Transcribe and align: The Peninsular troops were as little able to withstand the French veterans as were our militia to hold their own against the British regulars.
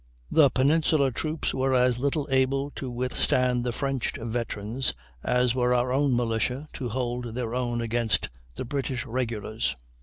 The 0.31 0.49
Peninsular 0.49 1.11
troops 1.11 1.53
were 1.53 1.75
as 1.75 1.99
little 1.99 2.27
able 2.31 2.71
to 2.71 2.89
withstand 2.89 3.63
the 3.63 3.71
French 3.71 4.13
veterans 4.17 4.95
as 5.23 5.53
were 5.53 5.75
our 5.75 5.93
militia 6.09 6.67
to 6.73 6.89
hold 6.89 7.35
their 7.35 7.53
own 7.53 7.81
against 7.81 8.31
the 8.55 8.65
British 8.65 9.05
regulars. 9.05 9.75